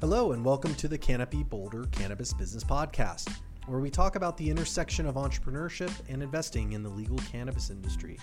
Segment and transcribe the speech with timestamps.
[0.00, 3.30] Hello, and welcome to the Canopy Boulder Cannabis Business Podcast,
[3.66, 8.18] where we talk about the intersection of entrepreneurship and investing in the legal cannabis industry.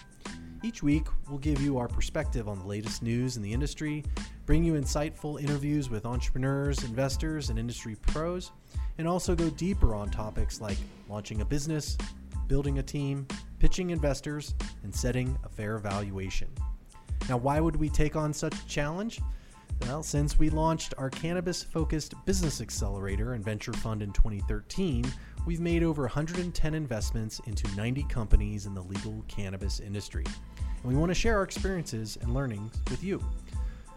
[0.64, 4.04] Each week, we'll give you our perspective on the latest news in the industry,
[4.48, 8.50] bring you insightful interviews with entrepreneurs, investors, and industry pros,
[8.98, 11.96] and also go deeper on topics like launching a business,
[12.48, 13.28] building a team,
[13.60, 16.50] pitching investors, and setting a fair valuation.
[17.30, 19.22] Now, why would we take on such a challenge?
[19.82, 25.06] Well, since we launched our cannabis focused business accelerator and venture fund in 2013,
[25.46, 30.26] we've made over 110 investments into 90 companies in the legal cannabis industry.
[30.58, 33.24] And we want to share our experiences and learnings with you.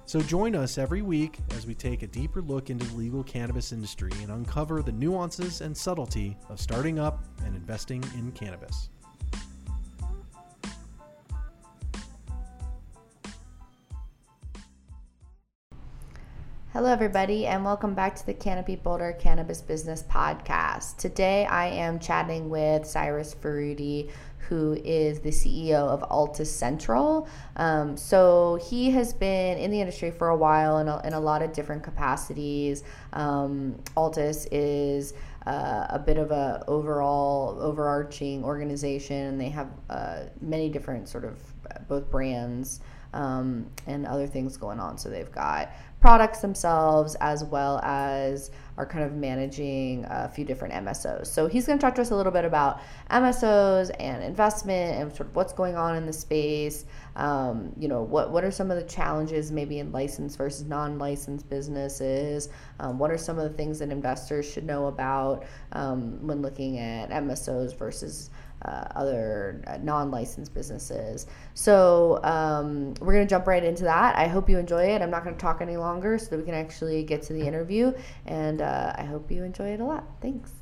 [0.07, 3.73] So join us every week as we take a deeper look into the legal cannabis
[3.73, 8.91] industry and uncover the nuances and subtlety of starting up and investing in cannabis.
[16.73, 20.99] Hello, everybody, and welcome back to the Canopy Boulder Cannabis Business Podcast.
[20.99, 24.09] Today, I am chatting with Cyrus Farudy,
[24.49, 27.27] who is the CEO of Altus Central.
[27.57, 31.19] Um, so, he has been in the industry for a while in a, in a
[31.19, 32.85] lot of different capacities.
[33.15, 35.13] Um, Altus is
[35.47, 41.25] uh, a bit of a overall overarching organization, and they have uh, many different sort
[41.25, 41.37] of
[41.89, 42.81] both brands
[43.13, 44.99] um, and other things going on.
[44.99, 50.73] So they've got products themselves as well as are kind of managing a few different
[50.73, 51.27] MSOs.
[51.27, 55.15] So he's going to talk to us a little bit about MSOs and investment and
[55.15, 56.87] sort of what's going on in the space.
[57.17, 61.49] Um, you know, what what are some of the challenges maybe in licensed versus non-licensed
[61.51, 62.49] businesses?
[62.79, 66.79] Um, what are some of the things that investors should know about um, when looking
[66.79, 68.31] at MSOs versus
[68.65, 71.27] uh, other uh, non-licensed businesses.
[71.55, 74.17] So um, we're going to jump right into that.
[74.17, 75.03] I hope you enjoy it.
[75.03, 77.47] I'm not going to talk any longer so that we can actually get to the
[77.47, 77.93] interview,
[78.27, 80.05] and uh, I hope you enjoy it a lot.
[80.21, 80.60] Thanks.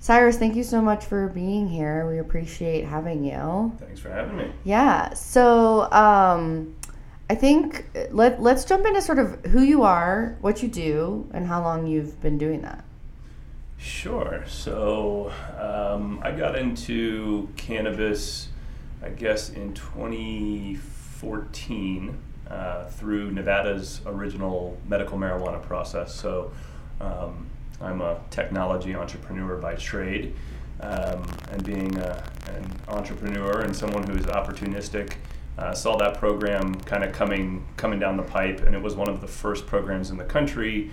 [0.00, 2.08] Cyrus, thank you so much for being here.
[2.08, 3.76] We appreciate having you.
[3.78, 4.50] Thanks for having me.
[4.64, 5.12] Yeah.
[5.12, 6.74] So, um,
[7.28, 11.46] I think let let's jump into sort of who you are, what you do, and
[11.46, 12.82] how long you've been doing that.
[13.76, 14.42] Sure.
[14.48, 18.48] So um, I got into cannabis,
[19.02, 22.18] I guess, in 2014
[22.48, 26.14] uh, through Nevada's original medical marijuana process.
[26.14, 26.52] So
[27.00, 27.49] um,
[27.80, 30.34] I'm a technology entrepreneur by trade,
[30.80, 35.14] um, and being a, an entrepreneur and someone who is opportunistic,
[35.58, 39.08] uh, saw that program kind of coming coming down the pipe, and it was one
[39.08, 40.90] of the first programs in the country.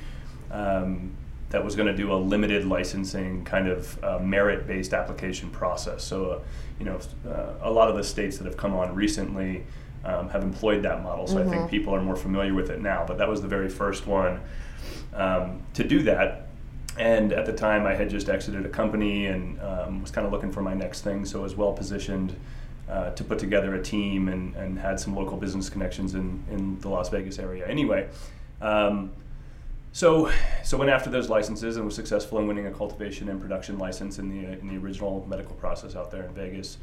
[0.52, 1.16] Um,
[1.50, 6.04] that was going to do a limited licensing kind of uh, merit-based application process.
[6.04, 6.40] So, uh,
[6.78, 9.64] you know, uh, a lot of the states that have come on recently
[10.04, 11.26] um, have employed that model.
[11.26, 11.48] So mm-hmm.
[11.48, 11.70] I think mm-hmm.
[11.70, 13.06] people are more familiar with it now.
[13.08, 14.42] But that was the very first one
[15.14, 16.47] um, to do that.
[16.98, 20.34] And at the time, I had just exited a company and um, was kind of
[20.34, 22.36] looking for my next thing, so I was well positioned
[22.90, 26.80] uh, to put together a team and, and had some local business connections in, in
[26.80, 27.68] the Las Vegas area.
[27.68, 28.08] Anyway,
[28.62, 29.12] um,
[29.92, 30.32] so
[30.64, 34.20] so went after those licenses and was successful in winning a cultivation and production license
[34.20, 36.78] in the in the original medical process out there in Vegas.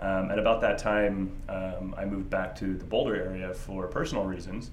[0.00, 4.24] Um, and about that time, um, I moved back to the Boulder area for personal
[4.24, 4.70] reasons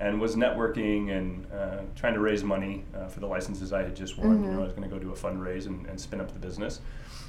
[0.00, 3.94] and was networking and uh, trying to raise money uh, for the licenses I had
[3.94, 4.38] just won.
[4.38, 4.44] Mm-hmm.
[4.44, 6.38] You know, I was going to go do a fundraise and, and spin up the
[6.38, 6.80] business.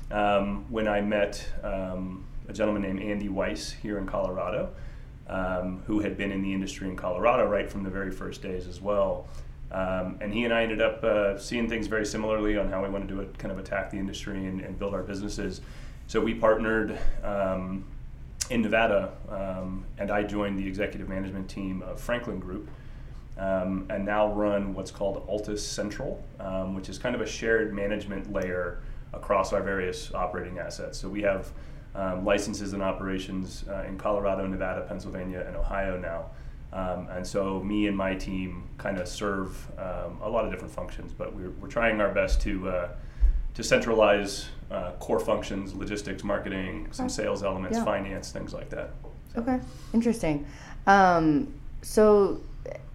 [0.09, 4.69] Um, when I met um, a gentleman named Andy Weiss here in Colorado,
[5.27, 8.67] um, who had been in the industry in Colorado right from the very first days
[8.67, 9.27] as well.
[9.71, 12.89] Um, and he and I ended up uh, seeing things very similarly on how we
[12.89, 15.61] wanted to kind of attack the industry and, and build our businesses.
[16.07, 17.85] So we partnered um,
[18.51, 22.69] in Nevada, um, and I joined the executive management team of Franklin Group,
[23.37, 27.73] um, and now run what's called Altus Central, um, which is kind of a shared
[27.73, 28.81] management layer
[29.13, 30.99] across our various operating assets.
[30.99, 31.53] So we have
[31.95, 36.25] um, licenses and operations uh, in Colorado, Nevada, Pennsylvania, and Ohio now.
[36.73, 40.73] Um, and so me and my team kind of serve um, a lot of different
[40.73, 42.89] functions, but we're, we're trying our best to uh,
[43.53, 47.85] to centralize uh, core functions, logistics, marketing, some sales elements, yeah.
[47.85, 48.91] finance, things like that.
[49.33, 49.41] So.
[49.41, 49.59] Okay,
[49.93, 50.45] interesting.
[50.87, 52.41] Um, so,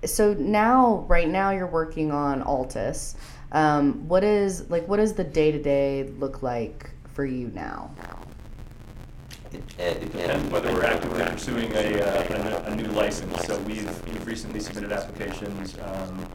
[0.05, 3.17] so now, right now, you're working on Altus.
[3.53, 4.89] Um, what is like?
[4.89, 7.91] What does the day to day look like for you now?
[9.53, 13.45] It, it depends whether we're actively pursuing a, uh, a, a, new license.
[13.45, 15.77] So we've, we've recently submitted applications.
[15.79, 16.27] Um,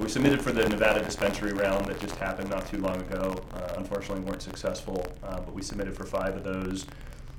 [0.00, 3.36] we submitted for the Nevada dispensary round that just happened not too long ago.
[3.52, 6.86] Uh, unfortunately, weren't successful, uh, but we submitted for five of those.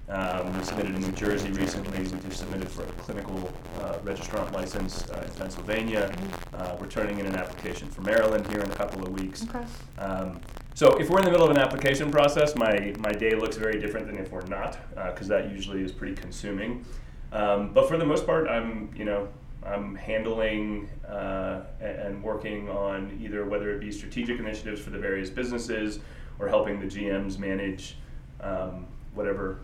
[0.08, 1.98] Um, we submitted in New Jersey recently.
[2.00, 6.13] We just submitted for a clinical uh, registrant license uh, in Pennsylvania.
[6.54, 9.44] Uh, we're turning in an application for Maryland here in a couple of weeks.
[9.50, 9.66] Okay.
[9.98, 10.40] Um,
[10.75, 13.80] so if we're in the middle of an application process, my, my day looks very
[13.80, 14.78] different than if we're not,
[15.12, 16.86] because that usually is pretty consuming.
[17.31, 19.30] Um, but for the most part, I'm you know
[19.63, 25.30] I'm handling uh, and, working on either whether it be strategic initiatives for the various
[25.30, 26.00] businesses
[26.40, 27.98] or helping the GMs manage
[28.42, 29.60] um, whatever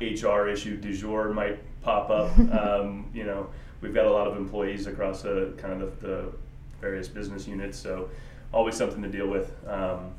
[0.00, 2.36] HR issue du jour might pop up.
[2.52, 3.48] um, you know,
[3.80, 6.32] we've got a lot of employees across the kind of the, the
[6.80, 8.08] various business units, so
[8.52, 9.52] always something to deal with.
[9.68, 10.12] Um,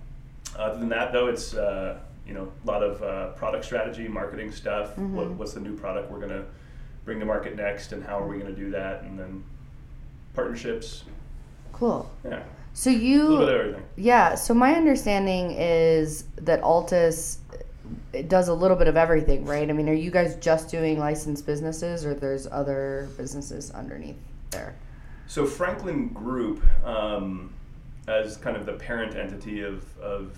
[0.56, 4.52] other than that, though, it's uh, you know a lot of uh, product strategy, marketing
[4.52, 4.98] stuff.
[4.98, 6.46] What, what's the new product we're gonna
[7.06, 9.04] bring to market next, and how are we gonna do that?
[9.04, 9.44] And then
[10.34, 11.04] partnerships.
[11.74, 12.10] Cool.
[12.24, 12.44] Yeah,
[12.74, 13.84] So a little you bit of everything.
[13.96, 17.38] Yeah, so my understanding is that Altus
[18.14, 19.70] it does a little bit of everything, right?
[19.70, 24.18] I mean, are you guys just doing licensed businesses or there's other businesses underneath
[24.52, 24.76] there?
[25.28, 27.54] So Franklin Group, um,
[28.08, 30.38] as kind of the parent entity of, of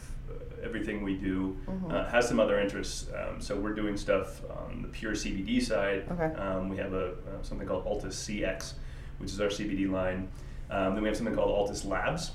[0.63, 1.57] everything we do,
[1.89, 3.07] uh, has some other interests.
[3.13, 6.06] Um, so we're doing stuff on the pure CBD side.
[6.12, 6.33] Okay.
[6.36, 8.74] Um, we have a uh, something called Altus CX,
[9.18, 10.30] which is our CBD line.
[10.69, 12.31] Um, then we have something called Altus Labs,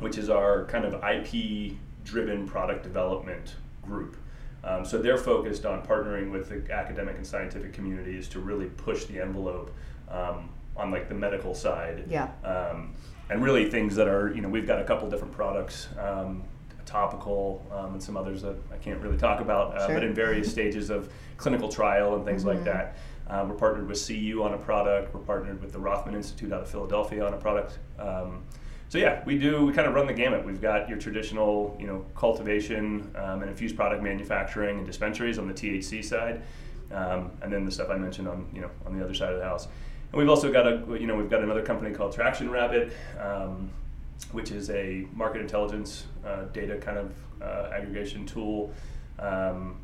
[0.00, 4.16] which is our kind of IP-driven product development group.
[4.64, 9.04] Um, so they're focused on partnering with the academic and scientific communities to really push
[9.04, 9.72] the envelope
[10.10, 12.04] um, on like the medical side.
[12.08, 12.30] Yeah.
[12.44, 12.94] Um,
[13.30, 16.42] and really things that are, you know, we've got a couple different products, um,
[16.88, 19.96] topical um, and some others that I can't really talk about, uh, Sure.
[19.96, 22.96] but in various stages of clinical trial and things like that.
[23.28, 25.14] Uh, we're partnered with CU on a product.
[25.14, 27.78] We're partnered with the Rothman Institute out of Philadelphia on a product.
[27.98, 28.42] Um,
[28.88, 29.66] so yeah, we do.
[29.66, 30.46] We kind of run the gamut.
[30.46, 35.46] We've got your traditional, you know, cultivation um, and infused product manufacturing and dispensaries on
[35.46, 36.40] the THC side,
[36.90, 39.38] um, and then the stuff I mentioned on, you know, on the other side of
[39.40, 39.68] the house.
[40.10, 43.68] And we've also got a, you know, we've got another company called Traction Rabbit, um,
[44.32, 47.12] which is a market intelligence uh, data kind of
[47.42, 48.72] uh, aggregation tool.
[49.18, 49.76] Um,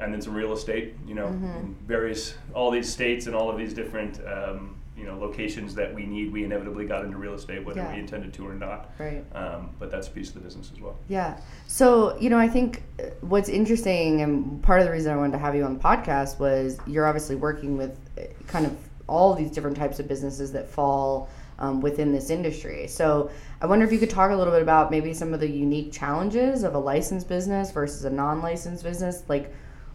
[0.00, 3.58] and then some real estate, you know, in various all these states and all of
[3.58, 6.32] these different um, you know locations that we need.
[6.32, 7.92] We inevitably got into real estate, whether Yeah.
[7.94, 8.92] we intended to or not.
[8.98, 9.24] Right.
[9.34, 10.96] Um, but that's a piece of the business as well.
[11.08, 11.40] Yeah.
[11.66, 15.32] So, you know, I think uh, what's interesting and part of the reason I wanted
[15.32, 18.76] to have you on the podcast was you're obviously working with uh, kind of
[19.08, 21.28] all these different types of businesses that fall
[21.58, 22.86] um, within this industry.
[22.86, 25.50] So, I wonder if you could talk a little bit about maybe some of the
[25.50, 29.24] unique challenges of a licensed business versus a non licensed business.
[29.28, 29.52] Like,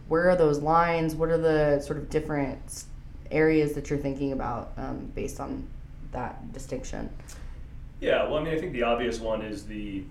[0.08, 1.14] where are those lines?
[1.14, 2.84] What are the sort of different
[3.30, 5.66] areas that you're thinking about um, based on
[6.12, 7.10] that distinction?
[8.00, 10.04] Yeah, well, I mean, I think the obvious one is the,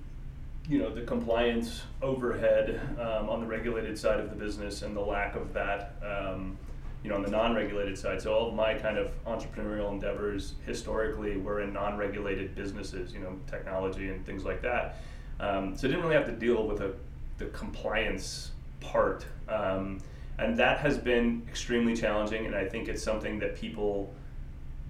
[0.68, 5.02] you know, the compliance overhead um, on the regulated side of the business and the
[5.02, 6.58] lack of that, um,
[7.04, 8.22] you know, on the non-regulated side.
[8.22, 13.38] So all of my kind of entrepreneurial endeavors historically were in non-regulated businesses, you know,
[13.50, 15.00] technology and things like that.
[15.40, 16.94] Um, so I didn't really have to deal with a,
[17.38, 19.26] the compliance part.
[19.50, 20.00] Um,
[20.38, 24.14] and that has been extremely challenging, and I think it's something that people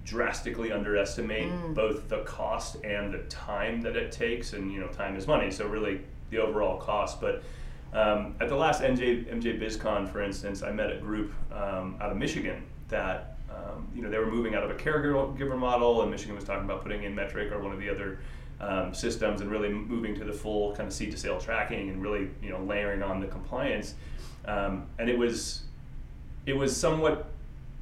[0.04, 5.16] drastically underestimate both the cost and the time that it takes and you know time
[5.16, 7.42] is money so really the overall cost but
[7.94, 12.10] um, at the last NJ, MJ BizCon for instance I met a group um, out
[12.10, 16.10] of Michigan that um, you know they were moving out of a caregiver model and
[16.10, 18.18] Michigan was talking about putting in Metrc or one of the other
[18.60, 22.02] um, systems and really moving to the full kind of seed to sale tracking and
[22.02, 23.94] really you know layering on the compliance
[24.46, 25.62] um, and it was
[26.46, 27.30] it was somewhat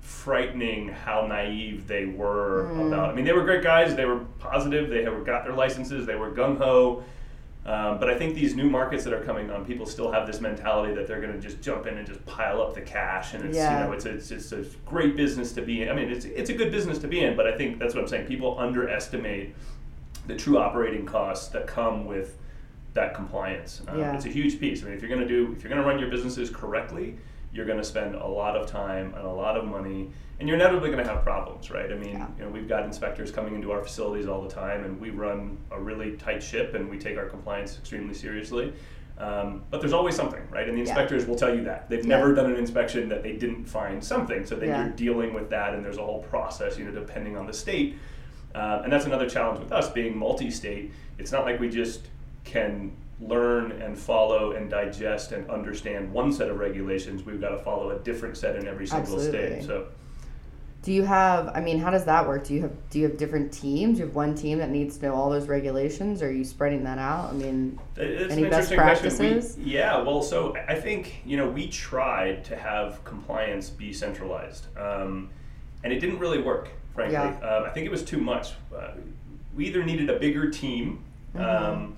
[0.00, 3.10] frightening how naive they were about.
[3.10, 3.94] I mean, they were great guys.
[3.94, 4.90] They were positive.
[4.90, 6.06] They had got their licenses.
[6.06, 7.04] They were gung ho.
[7.64, 10.40] Um, but I think these new markets that are coming on, people still have this
[10.40, 13.44] mentality that they're going to just jump in and just pile up the cash, and
[13.44, 13.80] it's Yeah.
[13.80, 15.88] you know it's it's it's a great business to be in.
[15.88, 18.00] I mean, it's it's a good business to be in, but I think that's what
[18.02, 18.26] I'm saying.
[18.26, 19.54] People underestimate
[20.26, 22.36] the true operating costs that come with
[22.94, 23.82] that compliance.
[23.86, 24.14] Um, Yeah.
[24.16, 24.82] It's a huge piece.
[24.82, 27.16] I mean, if you're going to do, if you're going to run your businesses correctly,
[27.52, 30.56] you're going to spend a lot of time and a lot of money, and you're
[30.56, 31.92] inevitably going to have problems, right?
[31.92, 32.26] I mean, Yeah.
[32.38, 35.58] you know, we've got inspectors coming into our facilities all the time, and we run
[35.70, 38.72] a really tight ship, and we take our compliance extremely seriously.
[39.18, 40.66] Um, but there's always something, right?
[40.66, 40.88] And the Yeah.
[40.88, 42.16] inspectors will tell you that they've Yeah.
[42.16, 44.46] never done an inspection that they didn't find something.
[44.46, 44.80] So then Yeah.
[44.84, 47.96] you're dealing with that, and there's a whole process, you know, depending on the state.
[48.54, 50.90] Uh, and that's another challenge with us being multi-state.
[51.18, 52.08] It's not like we just
[52.44, 52.92] can
[53.26, 57.24] learn and follow and digest and understand one set of regulations.
[57.24, 59.60] We've got to follow a different set in every single Absolutely.
[59.60, 59.64] state.
[59.66, 59.86] So,
[60.82, 61.48] Do you have?
[61.54, 62.44] I mean, how does that work?
[62.44, 63.96] Do you have do you have different teams?
[63.98, 66.22] Do You have one team that needs to know all those regulations.
[66.22, 67.30] Or are you spreading that out?
[67.30, 69.26] I mean, It's any an best interesting question.
[69.26, 69.58] We- practices?
[69.58, 75.30] yeah, well, so I think you know we tried to have compliance be centralized, um,
[75.84, 76.68] and it didn't really work.
[76.94, 77.38] Frankly, Yeah.
[77.48, 78.52] um, I think it was too much.
[78.76, 78.90] Uh,
[79.54, 81.04] we either needed a bigger team.
[81.34, 81.92] Mm-hmm.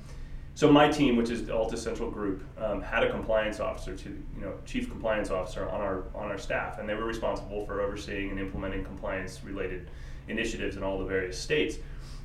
[0.56, 4.08] So my team, which is the Altus Central Group, um, had a compliance officer, to
[4.08, 7.80] you know, chief compliance officer on our on our staff, and they were responsible for
[7.80, 9.90] overseeing and implementing compliance related
[10.28, 11.78] initiatives in all the various states.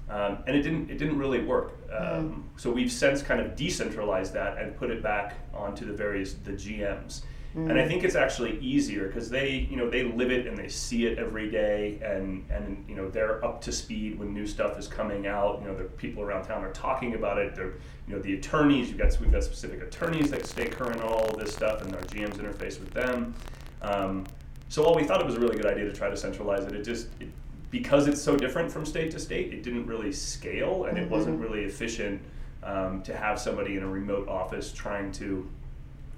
[0.09, 1.73] Um, and it didn't it didn't really work.
[1.91, 6.33] Um, So we've since kind of decentralized that and put it back onto the various
[6.33, 7.23] the GMs.
[7.55, 10.67] And I think it's actually easier because they you know they live it and they
[10.67, 14.77] see it every day and and you know they're up to speed when new stuff
[14.77, 15.59] is coming out.
[15.61, 17.55] You know the people around town are talking about it.
[17.55, 17.73] They're
[18.07, 18.89] you know the attorneys.
[18.89, 22.01] You've got we've got specific attorneys that stay current on all this stuff and our
[22.03, 23.33] GMs interface with them.
[23.81, 24.27] Um,
[24.67, 26.75] so while we thought it was a really good idea to try to centralize it,
[26.75, 27.29] it just it,
[27.71, 31.39] because it's so different from state to state, it didn't really scale and it wasn't
[31.39, 32.21] really efficient
[32.63, 35.47] um, to have somebody in a remote office trying to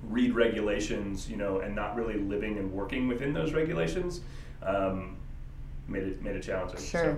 [0.10, 4.22] read regulations, you know, and not really living and working within those regulations.
[4.64, 5.18] Um,
[5.88, 6.80] made it made it challenging.
[6.80, 7.18] Sure.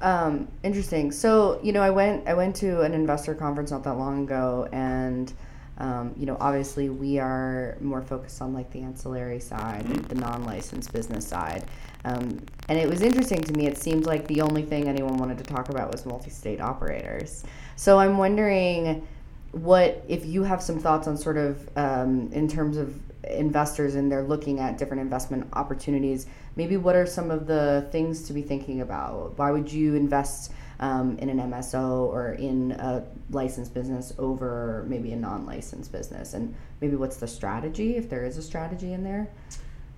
[0.00, 1.12] Um, interesting.
[1.12, 4.68] So you know, I went I went to an investor conference not that long ago,
[4.72, 5.32] and
[5.78, 10.08] um, you know, obviously we are more focused on like the ancillary side, Mhm.
[10.08, 11.64] the non-licensed business side.
[12.04, 13.66] Um, and it was interesting to me.
[13.66, 17.44] It seemed like the only thing anyone wanted to talk about was multi-state operators.
[17.76, 19.06] So I'm wondering
[19.52, 22.94] what if you have some thoughts on sort of um, in terms of
[23.24, 28.22] investors and they're looking at different investment opportunities maybe what are some of the things
[28.24, 29.36] to be thinking about?
[29.38, 35.12] Why would you invest um, in an mso or in a licensed business over maybe
[35.12, 36.34] a non-licensed business?
[36.34, 39.28] And maybe what's the strategy if there is a strategy in there?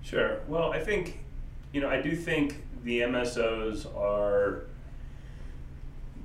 [0.01, 0.39] Sure.
[0.47, 1.19] Well, I think,
[1.73, 4.67] you know, I do think the MSOs are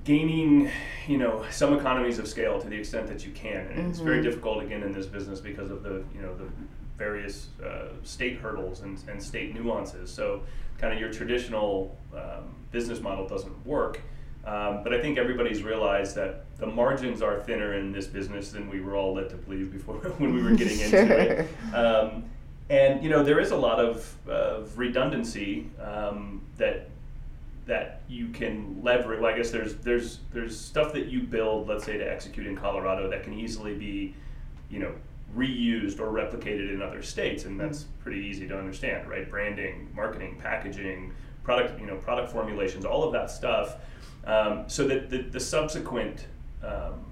[0.05, 0.71] gaining,
[1.07, 4.19] you know, some economies of scale to the extent that you can, and it's very
[4.21, 4.23] Mhm.
[4.25, 6.47] difficult again in this business because of the, you know, the
[6.97, 10.11] various uh, state hurdles and, and state nuances.
[10.11, 10.43] So,
[10.79, 14.01] kind of your traditional um, business model doesn't work.
[14.47, 18.71] Um, but I think everybody's realized that the margins are thinner in this business than
[18.71, 21.75] we were all led to believe before when we were getting into it.
[21.75, 22.25] Um,
[22.71, 26.89] and you know there is a lot of, of redundancy um, that
[27.67, 29.21] that you can leverage.
[29.21, 32.57] Well, I guess there's there's there's stuff that you build, let's say, to execute in
[32.57, 34.15] Colorado that can easily be,
[34.71, 34.93] you know,
[35.37, 39.31] reused or replicated in other states, and that's pretty easy to understand, right?
[39.31, 41.13] Branding, marketing, packaging,
[41.45, 43.77] product, you know, product formulations, all of that stuff,
[44.27, 46.27] um, so that the, the subsequent
[46.65, 47.05] um,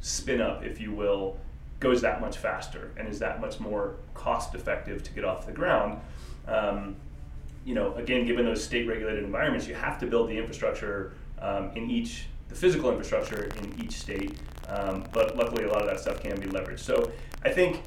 [0.00, 1.36] spin up, if you will,
[1.80, 5.52] goes that much faster and is that much more cost effective to get off the
[5.52, 6.00] ground.
[6.46, 6.96] Um,
[7.70, 11.70] you know, again, given those state regulated environments, you have to build the infrastructure um,
[11.76, 14.36] in each, the physical infrastructure in each state.
[14.66, 16.80] Um, but luckily, a lot of that stuff can be leveraged.
[16.80, 17.12] So
[17.44, 17.84] I think,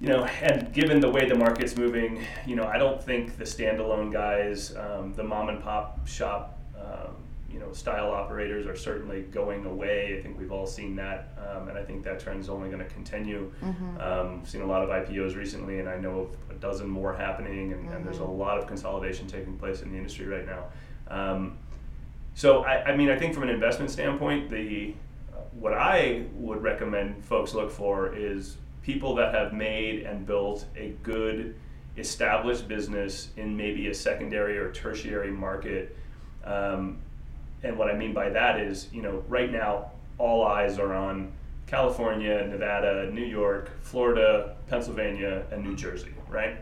[0.00, 3.44] you know, and given the way the market's moving, you know, I don't think the
[3.44, 7.14] standalone guys, um, the mom and pop shop, um,
[7.50, 10.16] you know, style operators are certainly going away.
[10.18, 12.82] I think we've all seen that, um, and I think that trend is only going
[12.82, 13.52] to continue.
[14.00, 17.14] Um, we've seen a lot of IPOs recently, and I know of a dozen more
[17.14, 20.64] happening, and, and there's a lot of consolidation taking place in the industry right now.
[21.08, 21.58] Um,
[22.34, 24.94] so, I, I mean, I think from an investment standpoint, the
[25.32, 30.66] uh, what I would recommend folks look for is people that have made and built
[30.76, 31.56] a good
[31.96, 35.96] established business in maybe a secondary or tertiary market.
[36.44, 36.98] Um,
[37.66, 41.32] and what I mean by that is, you know, right now all eyes are on
[41.66, 46.56] California, Nevada, New York, Florida, Pennsylvania, and New Jersey, right?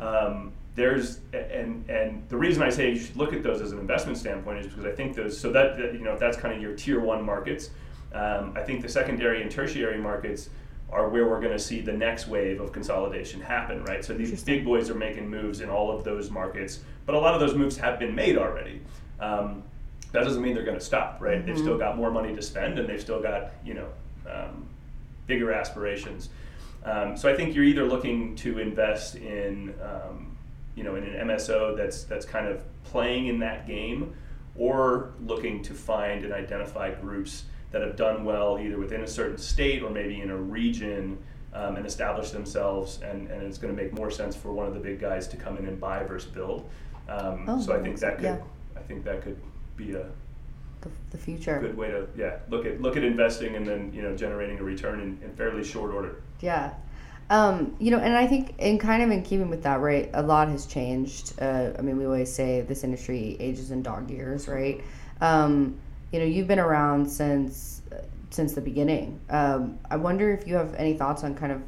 [0.00, 3.78] Um, there's and and the reason I say you should look at those as an
[3.78, 6.60] investment standpoint is because I think those so that, that you know that's kind of
[6.60, 7.70] your tier one markets.
[8.12, 10.48] Um, I think the secondary and tertiary markets
[10.90, 14.04] are where we're going to see the next wave of consolidation happen, right?
[14.04, 17.34] So these big boys are making moves in all of those markets, but a lot
[17.34, 18.80] of those moves have been made already.
[19.18, 19.64] Um,
[20.16, 21.44] that doesn't mean they're going to stop, right?
[21.44, 23.88] They've still got more money to spend, and they've still got you know
[24.26, 24.66] um,
[25.26, 26.30] bigger aspirations.
[26.84, 30.34] Um, so I think you're either looking to invest in um,
[30.74, 34.14] you know in an MSO that's that's kind of playing in that game,
[34.56, 39.36] or looking to find and identify groups that have done well either within a certain
[39.36, 41.18] state or maybe in a region
[41.52, 44.72] um, and establish themselves, and, and it's going to make more sense for one of
[44.72, 46.70] the big guys to come in and buy versus build.
[47.06, 48.38] Um, Oh, so I think that could yeah.
[48.76, 49.38] I think that could
[49.76, 50.06] be a
[50.80, 54.02] the, the future good way to yeah look at look at investing and then you
[54.02, 56.22] know generating a return in, in fairly short order.
[56.40, 56.74] Yeah.
[57.28, 60.22] Um, you know, and I think in kind of in keeping with that, right, a
[60.22, 61.32] lot has changed.
[61.40, 64.80] Uh, I mean, we always say this industry ages in dog years, right?
[65.20, 65.76] Um,
[66.12, 67.82] you know, you've been around since
[68.30, 69.18] since the beginning.
[69.28, 71.62] Um, I wonder if you have any thoughts on kind of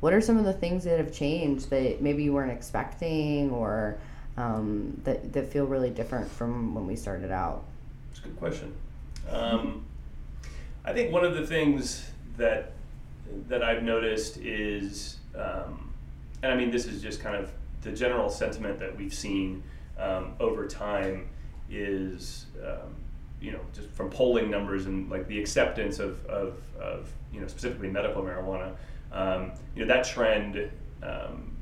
[0.00, 3.98] what are some of the things that have changed that maybe you weren't expecting or
[4.36, 7.64] um, that, that feel really different from when we started out?
[8.10, 8.74] It's a good question.
[9.30, 9.84] Um,
[10.84, 12.72] I think one of the things that
[13.48, 15.92] that I've noticed is, um,
[16.42, 17.50] and I mean, this is just kind of
[17.80, 19.62] the general sentiment that we've seen
[19.98, 21.28] um, over time
[21.70, 22.94] is, um,
[23.40, 27.46] you know, just from polling numbers and like the acceptance of, of, of you know,
[27.46, 28.72] specifically medical marijuana,
[29.12, 30.70] um, you know, that trend
[31.02, 31.53] um,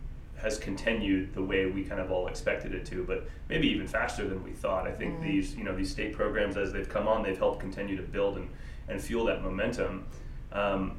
[0.42, 4.28] has continued the way we kind of all expected it to, but maybe even faster
[4.28, 4.86] than we thought.
[4.86, 5.22] I think mm.
[5.22, 8.36] these, you know, these state programs as they've come on, they've helped continue to build
[8.36, 8.48] and,
[8.88, 10.06] and fuel that momentum.
[10.50, 10.96] Um,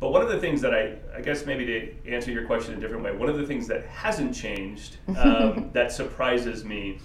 [0.00, 2.78] but one of the things that I, I guess maybe to answer your question in
[2.78, 6.98] a different way, one of the things that hasn't changed um, that surprises me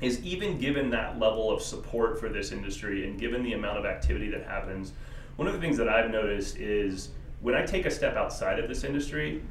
[0.00, 3.84] is even given that level of support for this industry and given the amount of
[3.84, 4.92] activity that happens,
[5.36, 7.10] one of the things that I've noticed is
[7.42, 9.42] when I take a step outside of this industry,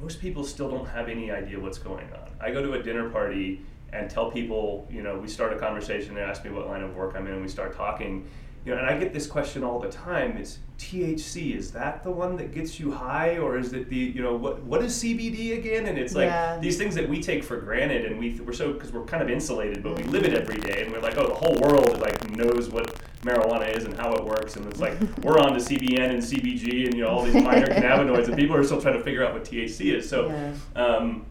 [0.00, 2.30] most people still don't have any idea what's going on.
[2.40, 3.62] I go to a dinner party
[3.92, 6.94] and tell people, you know, we start a conversation, they ask me what line of
[6.94, 8.28] work I'm in, and we start talking.
[8.64, 12.10] You know, and I get this question all the time: Is THC is that the
[12.10, 15.56] one that gets you high, or is it the you know what what is CBD
[15.56, 15.86] again?
[15.86, 16.58] And it's like yeah.
[16.58, 19.30] these things that we take for granted, and we we're so because we're kind of
[19.30, 20.10] insulated, but we mm-hmm.
[20.10, 22.92] live it every day, and we're like, oh, the whole world like knows what
[23.26, 26.86] marijuana is and how it works, and it's like we're on to CBN and CBG
[26.86, 29.34] and you know all these minor cannabinoids, and people are still trying to figure out
[29.34, 30.08] what THC is.
[30.08, 30.28] So.
[30.28, 30.52] Yeah.
[30.74, 31.26] Um,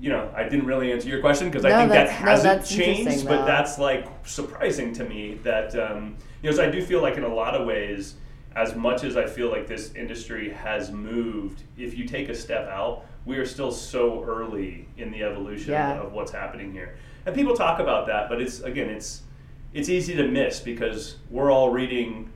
[0.00, 2.66] you know, I didn't really answer your question because no, I think that hasn't no,
[2.66, 7.02] changed, but that's like surprising to me that um, you know, so I do feel
[7.02, 8.14] like in a lot of ways,
[8.56, 12.66] as much as I feel like this industry has moved, if you take a step
[12.68, 16.00] out, we are still so early in the evolution yeah.
[16.00, 16.96] of what's happening here.
[17.26, 19.22] And people talk about that, but it's again, it's
[19.72, 22.30] it's easy to miss because we're all reading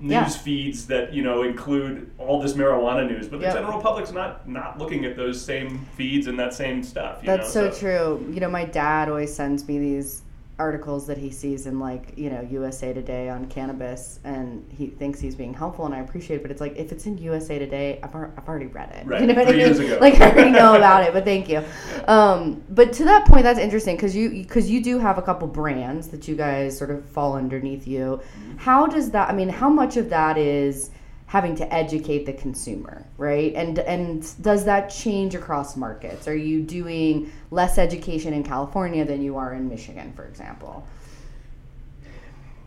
[0.00, 0.28] news yeah.
[0.28, 3.54] feeds that you know include all this marijuana news, but the yep.
[3.54, 7.22] general public's not not looking at those same feeds and that same stuff.
[7.22, 7.70] That's know?
[7.70, 8.32] so, so true.
[8.32, 10.22] You know, my dad always sends me these
[10.58, 15.18] articles that he sees in like you know USA Today on cannabis, and he thinks
[15.18, 16.42] he's being helpful, and I appreciate it.
[16.42, 19.06] But it's like if it's in USA Today, I've, I've already read it.
[19.06, 19.20] Right.
[19.20, 19.76] You know what Three I mean?
[19.76, 19.98] Years ago.
[20.00, 21.12] Like I already know about it.
[21.12, 21.62] But thank you.
[22.08, 25.46] Um, but to that point, that's interesting because you because you do have a couple
[25.46, 28.20] brands that you guys sort of fall underneath you.
[28.20, 28.56] Mm-hmm.
[28.56, 29.28] How does that?
[29.28, 30.90] I mean, how much of that is
[31.32, 33.54] having to educate the consumer, right?
[33.54, 36.28] And and does that change across markets?
[36.28, 40.86] Are you doing less education in California than you are in Michigan, for example?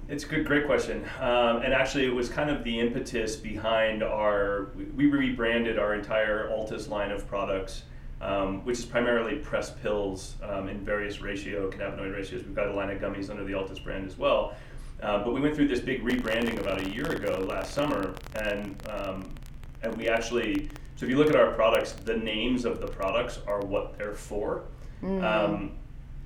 [0.10, 1.06] It's a good, great question.
[1.20, 4.70] Um, and actually, it was kind of the impetus behind our.
[4.96, 7.84] We rebranded our entire Altus line of products,
[8.20, 12.44] um, which is primarily pressed pills um, in various ratio cannabinoid ratios.
[12.44, 14.56] We've got a line of gummies under the Altus brand as well.
[15.02, 18.76] Uh, but we went through this big rebranding about a year ago, last summer, and
[18.90, 19.30] um,
[19.84, 20.70] and we actually.
[20.96, 24.14] So if you look at our products, the names of the products are what they're
[24.14, 24.64] for.
[25.04, 25.24] Mm.
[25.24, 25.72] Um,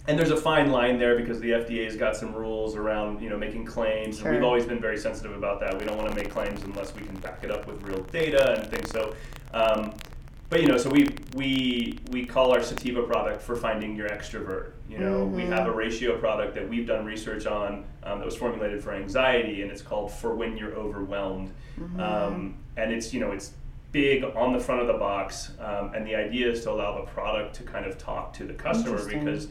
[0.08, 3.38] and there's a fine line there because the FDA's got some rules around you know
[3.38, 4.28] making claims, sure.
[4.28, 5.78] and we've always been very sensitive about that.
[5.78, 8.60] We don't want to make claims unless we can back it up with real data
[8.60, 8.90] and things.
[8.92, 9.16] So
[9.54, 9.94] um,
[10.50, 14.72] but you know, so we we we call our sativa product for finding your extrovert.
[14.90, 15.36] You know, mm-hmm.
[15.36, 18.94] we have a ratio product that we've done research on um, that was formulated for
[18.94, 21.52] anxiety, and it's called for when you're overwhelmed.
[21.80, 22.00] Mm-hmm.
[22.00, 23.54] Um, and it's you know it's
[23.92, 27.06] big on the front of the box, um, and the idea is to allow the
[27.12, 29.50] product to kind of talk to the customer because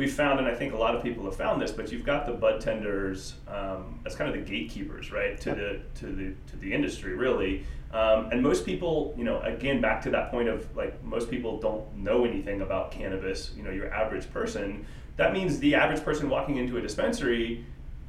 [0.00, 2.24] we found, and I think a lot of people have found this, but you've got
[2.24, 6.56] the bud tenders um, as kind of the gatekeepers, right, to the to the to
[6.56, 7.66] the industry, really.
[7.92, 11.60] Um, and most people, you know, again, back to that point of like most people
[11.60, 13.50] don't know anything about cannabis.
[13.54, 14.86] You know, your average person.
[15.18, 17.66] That means the average person walking into a dispensary,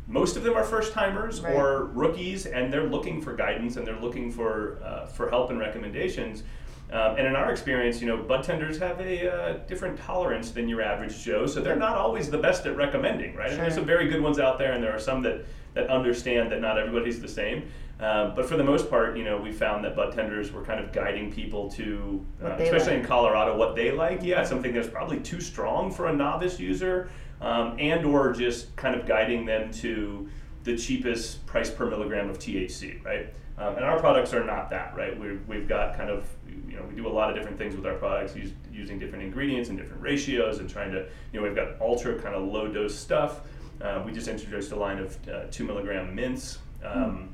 [0.08, 1.54] most of them are first timers right.
[1.54, 5.60] or rookies, and they're looking for guidance and they're looking for uh, for help and
[5.60, 6.44] recommendations.
[6.92, 10.68] Um, and in our experience, you know, bud tenders have a uh, different tolerance than
[10.68, 13.48] your average Joe, so they're not always the best at recommending, right?
[13.48, 13.54] Sure.
[13.54, 16.52] And there's some very good ones out there, and there are some that that understand
[16.52, 17.64] that not everybody's the same.
[18.02, 20.84] Um, but for the most part, you know, we found that bud tenders were kind
[20.84, 23.02] of guiding people to, uh, especially like.
[23.02, 24.22] in Colorado, what they like.
[24.22, 29.00] Yeah, something that's probably too strong for a novice user, um, and or just kind
[29.00, 30.28] of guiding them to
[30.64, 33.34] the cheapest price per milligram of THC, right?
[33.58, 35.18] Um, and our products are not that, right?
[35.20, 36.26] we we've got kind of,
[36.68, 39.24] you know, we do a lot of different things with our products, use, using different
[39.24, 42.68] ingredients and different ratios, and trying to, you know, we've got ultra kind of low
[42.68, 43.42] dose stuff.
[43.82, 46.60] Uh, we just introduced a line of uh, two milligram mints.
[46.84, 47.34] Um,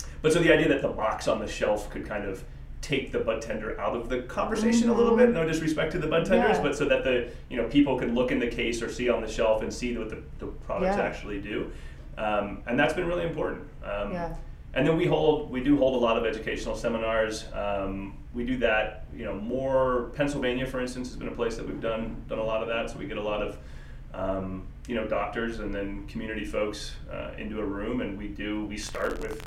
[0.00, 0.04] mm.
[0.22, 2.42] But so the idea that the box on the shelf could kind of
[2.80, 5.30] take the bud tender out of the conversation a little bit.
[5.30, 6.62] No disrespect to the bud tenders, Yeah.
[6.62, 9.20] but so that the you know people can look in the case or see on
[9.20, 11.02] the shelf and see what the, the products Yeah.
[11.02, 11.72] actually do,
[12.18, 13.62] um, and that's been really important.
[13.84, 14.34] Um, Yeah.
[14.74, 17.46] And then we hold we do hold a lot of educational seminars.
[17.54, 21.66] Um, we do that, you know, more Pennsylvania, for instance, has been a place that
[21.66, 22.90] we've done done a lot of that.
[22.90, 23.58] So we get a lot of
[24.14, 28.66] um, you know doctors and then community folks uh, into a room, and we do
[28.66, 29.42] we start with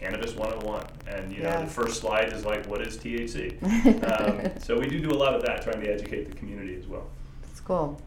[0.00, 1.60] cannabis 101 and you know Yeah.
[1.62, 3.36] the first slide is like what is thc
[4.10, 6.86] um, so we do do a lot of that trying to educate the community as
[6.88, 7.06] well
[7.42, 7.98] That's cool.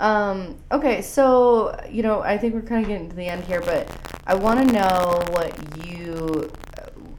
[0.00, 3.60] Um, okay, so you know, I think we're kind of getting to the end here,
[3.60, 3.86] but
[4.26, 6.50] I want to know what you,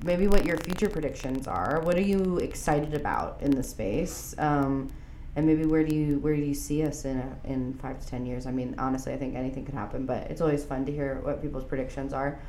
[0.04, 1.82] maybe what your future predictions are.
[1.82, 4.34] What are you excited about in the space?
[4.39, 4.91] Um,
[5.36, 8.08] and maybe where do you where do you see us in a, in five to
[8.08, 8.48] ten years?
[8.48, 11.39] I mean, honestly, I think anything could happen, but it's always fun to hear what
[11.39, 12.39] people's predictions are.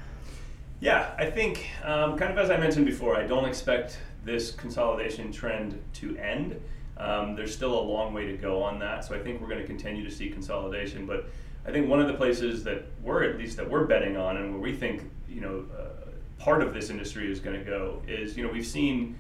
[0.81, 5.31] Yeah, I think um, kind of as I mentioned before, I don't expect this consolidation
[5.31, 6.59] trend to end.
[7.03, 9.61] Um, there's still a long way to go on that, so I think we're going
[9.61, 11.05] to continue to see consolidation.
[11.05, 11.27] But
[11.67, 14.53] I think one of the places that we're at least that we're betting on, and
[14.53, 18.37] where we think you know uh, part of this industry is going to go, is
[18.37, 19.19] you know we've seen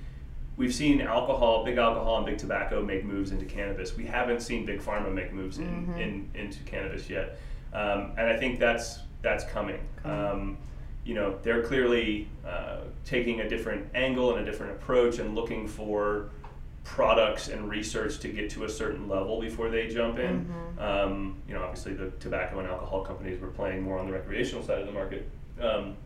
[0.57, 3.97] we've seen alcohol, big alcohol, and big tobacco make moves into cannabis.
[3.97, 7.39] We haven't seen big pharma make moves in, in into cannabis yet,
[7.73, 9.81] um, and I think that's that's coming.
[10.05, 10.57] Um,
[11.05, 15.67] you know, they're clearly uh, taking a different angle and a different approach and looking
[15.67, 16.31] for
[16.85, 20.53] products and research to get to a certain level before they jump in.
[20.79, 24.65] Um, you know, obviously the tobacco and alcohol companies were playing more on the recreational
[24.65, 25.29] side of the market.
[25.61, 25.97] Um,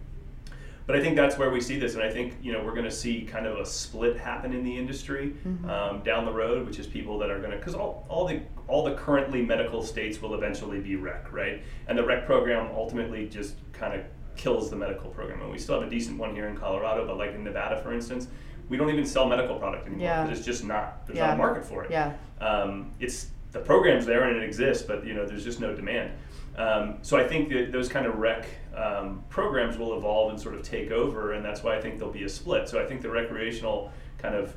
[0.87, 2.85] but I think that's where we see this, and I think you know we're going
[2.85, 5.35] to see kind of a split happen in the industry
[5.69, 8.41] um, down the road, which is people that are going to because all, all the
[8.69, 11.63] all the currently medical states will eventually be rec, right?
[11.89, 15.81] And the rec program ultimately just kind of kills the medical program, and we still
[15.81, 18.29] have a decent one here in Colorado, but like in Nevada, for instance,
[18.69, 20.23] we don't even sell medical product anymore Yeah.
[20.25, 21.27] because it's just not there's Yeah.
[21.29, 22.15] not a market for it Yeah.
[22.41, 26.11] um, it's the program's there and it exists, but you know there's just no demand.
[26.59, 30.55] Um, so I think that those kind of rec um, programs will evolve and sort
[30.55, 32.69] of take over, and that's why I think there'll be a split.
[32.69, 34.55] So I think the recreational kind of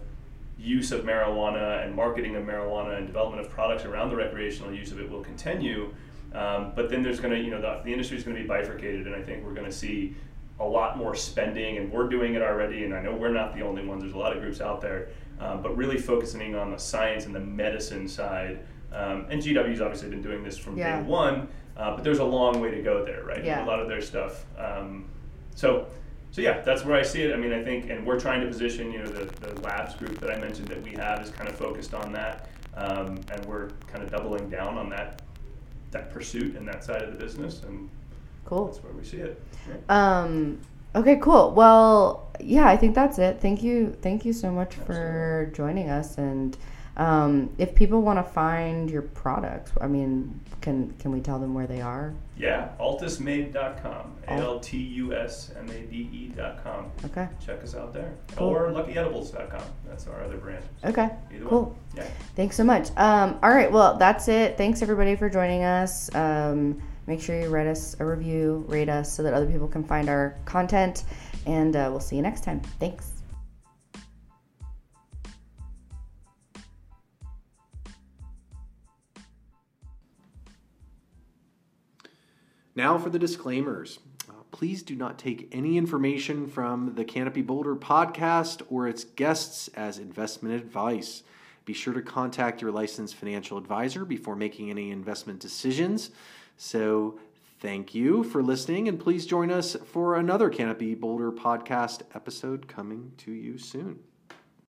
[0.57, 4.91] use of marijuana and marketing of marijuana and development of products around the recreational use
[4.91, 5.93] of it will continue.
[6.33, 8.47] Um, but then there's going to, you know, the, the industry is going to be
[8.47, 10.15] bifurcated, and I think we're going to see
[10.59, 12.83] a lot more spending, and we're doing it already.
[12.83, 14.01] And I know we're not the only ones.
[14.01, 17.33] There's a lot of groups out there, um, but really focusing on the science and
[17.33, 18.59] the medicine side.
[18.91, 20.97] Um, and GW's obviously been doing this from Yeah.
[21.01, 23.43] day one, uh, but there's a long way to go there, right?
[23.43, 23.63] Yeah.
[23.63, 24.45] A lot of their stuff.
[24.57, 25.05] Um,
[25.55, 25.85] so,
[26.31, 27.33] so yeah, that's where I see it.
[27.33, 30.19] I mean, I think, and we're trying to position, you know, the, the labs group
[30.19, 33.69] that I mentioned that we have is kind of focused on that, um, and we're
[33.87, 35.21] kind of doubling down on that
[35.91, 37.89] that pursuit and that side of the business, and
[38.45, 38.65] Cool.
[38.67, 39.41] that's where we see it.
[39.67, 39.75] Yeah.
[40.21, 40.59] Um,
[40.95, 41.51] okay, cool.
[41.51, 43.39] Well, yeah, I think that's it.
[43.41, 43.95] Thank you.
[44.01, 46.17] Thank you so much for joining us.
[46.17, 46.57] And
[46.97, 51.53] um, if people want to find your products, I mean, can can we tell them
[51.53, 52.13] where they are?
[52.37, 56.91] Yeah, altusmade.com, A L T U S M A D E.com.
[57.05, 57.27] Okay.
[57.45, 58.13] Check us out there.
[58.35, 58.47] Cool.
[58.49, 59.61] Or luckyedibles.com.
[59.87, 60.63] That's our other brand.
[60.85, 61.09] Okay.
[61.33, 61.63] Either Cool.
[61.65, 61.75] one.
[61.95, 62.07] Yeah.
[62.35, 62.89] Thanks so much.
[62.97, 63.71] Um, all right.
[63.71, 64.57] Well, that's it.
[64.57, 66.13] Thanks everybody for joining us.
[66.15, 69.83] Um, make sure you write us a review, rate us, so that other people can
[69.83, 71.05] find our content.
[71.47, 72.61] And uh, we'll see you next time.
[72.79, 73.13] Thanks.
[82.75, 83.97] Now for the disclaimers.
[84.29, 89.67] Uh, please do not take any information from the Canopy Boulder podcast or its guests
[89.69, 91.23] as investment advice.
[91.65, 96.11] Be sure to contact your licensed financial advisor before making any investment decisions.
[96.61, 97.17] So,
[97.61, 103.13] thank you for listening, and please join us for another Canopy Boulder podcast episode coming
[103.19, 103.99] to you soon.